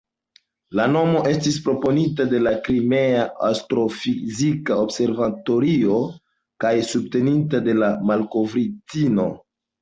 [0.77, 5.99] La nomo estis proponita de la Krimea Astrofizika Observatorio
[6.65, 9.29] kaj subtenita de la malkovrintino.